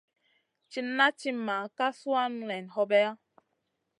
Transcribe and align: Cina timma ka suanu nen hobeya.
Cina 0.71 1.05
timma 1.19 1.57
ka 1.77 1.87
suanu 1.99 2.41
nen 2.49 2.65
hobeya. 2.75 3.11